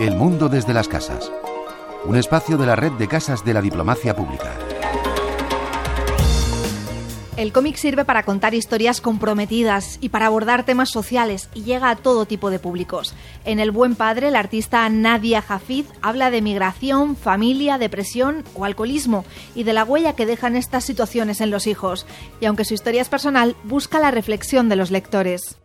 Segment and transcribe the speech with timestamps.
[0.00, 1.30] El mundo desde las casas.
[2.04, 4.52] Un espacio de la red de casas de la diplomacia pública.
[7.36, 11.94] El cómic sirve para contar historias comprometidas y para abordar temas sociales y llega a
[11.94, 13.14] todo tipo de públicos.
[13.44, 19.24] En El Buen Padre, la artista Nadia Jafiz habla de migración, familia, depresión o alcoholismo
[19.54, 22.04] y de la huella que dejan estas situaciones en los hijos.
[22.40, 25.61] Y aunque su historia es personal, busca la reflexión de los lectores.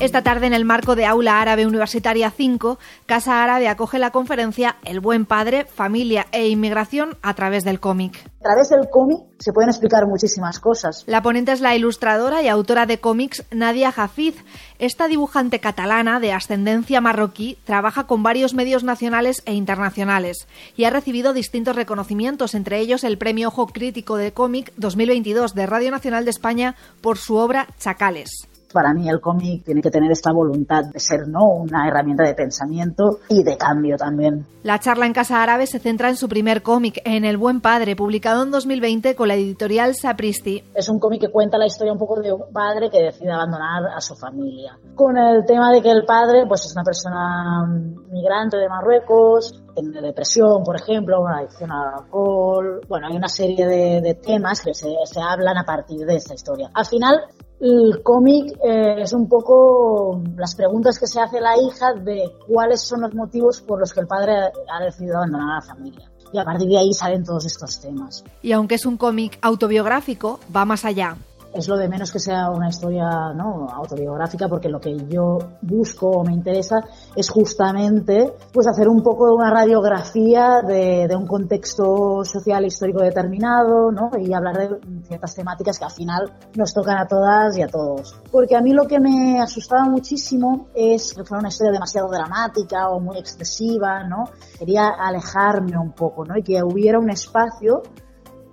[0.00, 4.76] Esta tarde, en el marco de Aula Árabe Universitaria 5, Casa Árabe acoge la conferencia
[4.82, 8.16] El Buen Padre, Familia e Inmigración a través del cómic.
[8.40, 11.04] A través del cómic se pueden explicar muchísimas cosas.
[11.06, 14.42] La ponente es la ilustradora y autora de cómics Nadia Jafiz.
[14.78, 20.48] Esta dibujante catalana de ascendencia marroquí trabaja con varios medios nacionales e internacionales
[20.78, 25.66] y ha recibido distintos reconocimientos, entre ellos el Premio Ojo Crítico de Cómic 2022 de
[25.66, 28.48] Radio Nacional de España por su obra Chacales.
[28.72, 32.34] Para mí el cómic tiene que tener esta voluntad de ser no una herramienta de
[32.34, 34.46] pensamiento y de cambio también.
[34.62, 37.96] La charla en Casa Árabe se centra en su primer cómic, En el Buen Padre,
[37.96, 40.62] publicado en 2020 con la editorial Sapristi.
[40.74, 43.86] Es un cómic que cuenta la historia un poco de un padre que decide abandonar
[43.94, 44.78] a su familia.
[44.94, 47.66] Con el tema de que el padre pues es una persona
[48.10, 52.80] migrante de Marruecos, tiene depresión, por ejemplo, una adicción al alcohol.
[52.88, 56.70] Bueno, hay una serie de, temas que se, se hablan a partir de esta historia.
[56.74, 57.20] Al final,
[57.60, 62.80] el cómic eh, es un poco las preguntas que se hace la hija de cuáles
[62.80, 64.32] son los motivos por los que el padre
[64.72, 66.10] ha decidido abandonar a la familia.
[66.32, 68.24] Y a partir de ahí salen todos estos temas.
[68.40, 71.16] Y aunque es un cómic autobiográfico, va más allá
[71.52, 73.68] es lo de menos que sea una historia ¿no?
[73.68, 76.76] autobiográfica porque lo que yo busco o me interesa
[77.14, 83.02] es justamente pues hacer un poco una radiografía de, de un contexto social e histórico
[83.02, 84.10] determinado ¿no?
[84.18, 88.14] y hablar de ciertas temáticas que al final nos tocan a todas y a todos.
[88.30, 92.88] Porque a mí lo que me asustaba muchísimo es que fuera una historia demasiado dramática
[92.90, 94.24] o muy excesiva, ¿no?
[94.58, 96.36] Quería alejarme un poco, ¿no?
[96.36, 97.82] Y que hubiera un espacio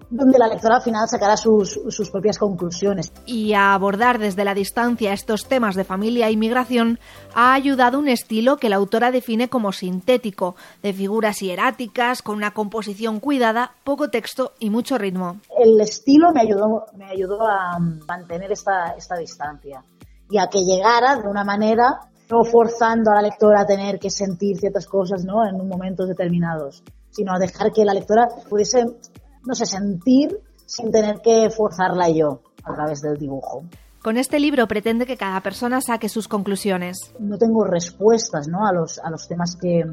[0.09, 3.11] donde la lectora al final sacará sus, sus, propias conclusiones.
[3.25, 6.99] Y a abordar desde la distancia estos temas de familia e inmigración
[7.35, 12.51] ha ayudado un estilo que la autora define como sintético, de figuras hieráticas, con una
[12.51, 15.39] composición cuidada, poco texto y mucho ritmo.
[15.57, 19.83] El estilo me ayudó, me ayudó a mantener esta, esta distancia
[20.29, 24.09] y a que llegara de una manera no forzando a la lectora a tener que
[24.09, 25.47] sentir ciertas cosas ¿no?
[25.47, 28.85] en momentos determinados, sino a dejar que la lectora pudiese
[29.45, 33.63] no sé, sentir sin tener que forzarla yo a través del dibujo.
[34.01, 37.13] Con este libro pretende que cada persona saque sus conclusiones.
[37.19, 38.65] No tengo respuestas ¿no?
[38.65, 39.83] a, los, a los temas que,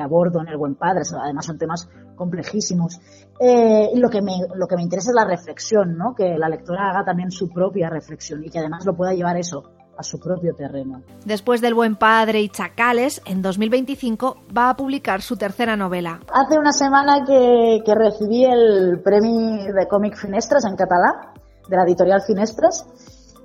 [0.00, 2.98] abordo en El Buen Padre, además son temas complejísimos.
[3.38, 6.14] Eh, lo, que me, lo que me interesa es la reflexión, ¿no?
[6.16, 9.62] que la lectora haga también su propia reflexión y que además lo pueda llevar eso
[10.00, 11.02] a su propio terreno.
[11.26, 16.20] Después del Buen Padre y Chacales, en 2025 va a publicar su tercera novela.
[16.32, 21.34] Hace una semana que, que recibí el premio de cómic Finestras en catalán,
[21.68, 22.86] de la editorial Finestras,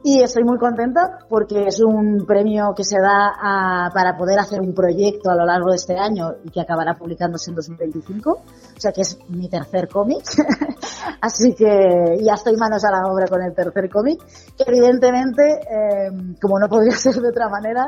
[0.07, 4.71] y estoy muy contenta porque es un premio que se da para poder hacer un
[4.71, 8.31] proyecto a lo largo de este año y que acabará publicándose en 2025.
[8.31, 10.23] O sea que es mi tercer cómic.
[11.21, 14.23] Así que ya estoy manos a la obra con el tercer cómic,
[14.55, 17.87] que evidentemente, eh, como no podría ser de otra manera,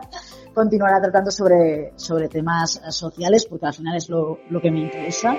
[0.56, 5.36] continuará tratando sobre, sobre temas sociales porque al final es lo, lo que me interesa.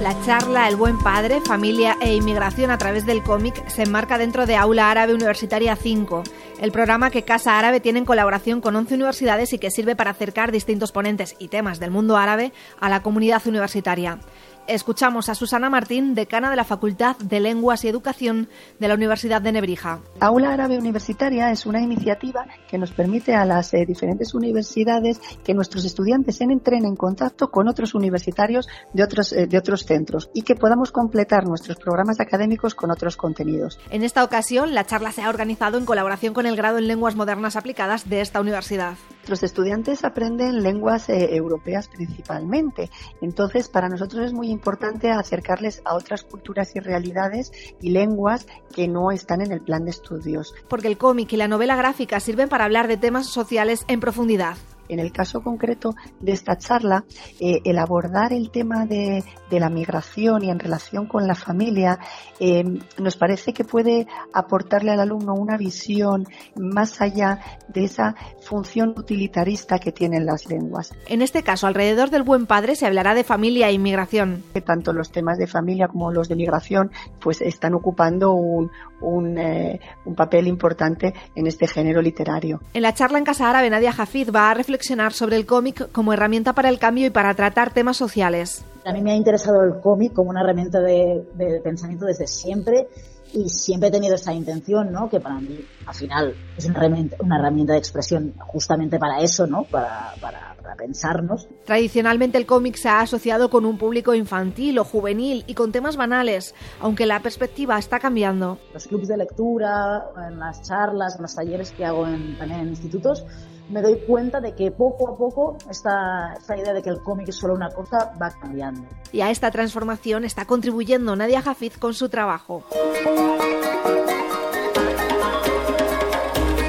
[0.00, 4.46] La charla El buen padre, familia e inmigración a través del cómic se enmarca dentro
[4.46, 6.22] de Aula Árabe Universitaria 5,
[6.60, 10.12] el programa que Casa Árabe tiene en colaboración con 11 universidades y que sirve para
[10.12, 14.20] acercar distintos ponentes y temas del mundo árabe a la comunidad universitaria
[14.68, 18.48] escuchamos a Susana Martín, decana de la Facultad de Lenguas y Educación
[18.78, 20.00] de la Universidad de Nebrija.
[20.20, 25.54] Aula Árabe Universitaria es una iniciativa que nos permite a las eh, diferentes universidades que
[25.54, 30.42] nuestros estudiantes entren en contacto con otros universitarios de otros, eh, de otros centros y
[30.42, 33.78] que podamos completar nuestros programas académicos con otros contenidos.
[33.90, 37.16] En esta ocasión, la charla se ha organizado en colaboración con el grado en Lenguas
[37.16, 38.96] Modernas Aplicadas de esta universidad.
[39.28, 42.90] Los estudiantes aprenden lenguas eh, europeas principalmente,
[43.20, 47.52] entonces para nosotros es muy importante acercarles a otras culturas y realidades
[47.82, 50.54] y lenguas que no están en el plan de estudios.
[50.68, 54.56] Porque el cómic y la novela gráfica sirven para hablar de temas sociales en profundidad.
[54.88, 57.04] En el caso concreto de esta charla,
[57.40, 61.98] eh, el abordar el tema de, la migración y en relación con la familia
[62.38, 62.64] eh,
[62.98, 66.26] nos parece que puede aportarle al alumno una visión
[66.56, 70.92] más allá de esa función utilitarista que tienen las lenguas.
[71.08, 74.44] En este caso, alrededor del buen padre se hablará de familia e inmigración.
[74.52, 78.70] Que tanto los temas de familia como los de migración pues están ocupando un,
[79.00, 82.60] un, eh, un papel importante en este género literario.
[82.74, 84.77] En la charla en Casa Árabe, Nadia Jafid va a reflexionar
[85.12, 88.64] sobre el cómic como herramienta para el cambio y para tratar temas sociales.
[88.84, 92.88] A mí me ha interesado el cómic como una herramienta de, de pensamiento desde siempre
[93.32, 95.08] y siempre he tenido esa intención, ¿no?
[95.08, 99.46] Que para mí, al final, es una herramienta, una herramienta de expresión justamente para eso,
[99.46, 99.64] ¿no?
[99.64, 101.48] Para, para, para, pensarnos.
[101.64, 105.96] Tradicionalmente el cómic se ha asociado con un público infantil o juvenil y con temas
[105.96, 108.58] banales, aunque la perspectiva está cambiando.
[108.72, 112.68] Los clubes de lectura, en las charlas, en los talleres que hago en, también en
[112.68, 113.24] institutos,
[113.68, 117.28] me doy cuenta de que poco a poco esta, esta idea de que el cómic
[117.28, 118.82] es solo una cosa va cambiando.
[119.12, 122.64] Y a esta transformación está contribuyendo Nadia Jafiz con su trabajo.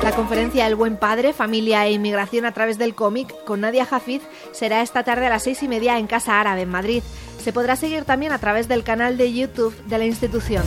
[0.10, 4.24] La conferencia El Buen Padre, Familia e Inmigración a través del cómic con Nadia Jafiz
[4.54, 7.04] será esta tarde a las seis y media en Casa Árabe, en Madrid.
[7.44, 10.64] Se podrá seguir también a través del canal de YouTube de la institución.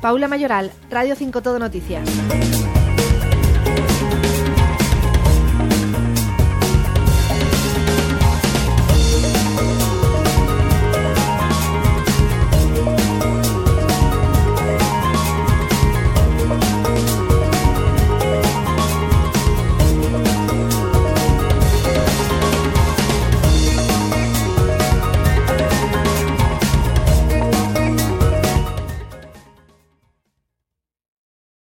[0.00, 2.08] Paula Mayoral, Radio 5 Todo Noticias.